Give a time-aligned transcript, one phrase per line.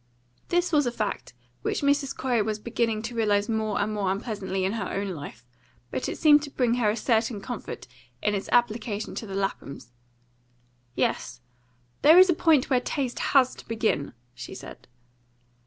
[0.49, 2.17] This was a fact which Mrs.
[2.17, 5.45] Corey was beginning to realise more and more unpleasantly in her own life;
[5.91, 7.85] but it seemed to bring her a certain comfort
[8.23, 9.91] in its application to the Laphams.
[10.95, 11.39] "Yes,
[12.01, 14.87] there is a point where taste has to begin," she said.